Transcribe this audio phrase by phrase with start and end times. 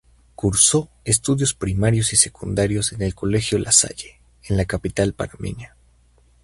[0.33, 5.75] Cursó estudios primarios y secundarios en el Colegio La Salle, en la capital panameña.